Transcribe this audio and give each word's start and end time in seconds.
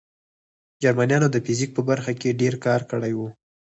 جرمنانو 0.81 1.27
د 1.31 1.37
فزیک 1.45 1.69
په 1.77 1.81
برخه 1.89 2.11
کې 2.21 2.37
ډېر 2.41 2.53
کار 2.65 2.81
کړی 2.91 3.13
و 3.15 3.19